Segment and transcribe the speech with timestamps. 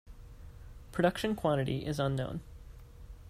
[0.91, 2.41] Production quantity is unknown.